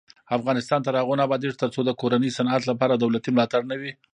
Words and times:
افغانستان 0.37 0.79
تر 0.85 0.93
هغو 0.99 1.13
نه 1.17 1.23
ابادیږي، 1.27 1.55
ترڅو 1.63 1.79
د 1.85 1.91
کورني 2.01 2.29
صنعت 2.37 2.63
لپاره 2.71 2.93
دولتي 2.95 3.29
ملاتړ 3.33 3.61
نه 3.71 3.75
وي. 3.81 3.91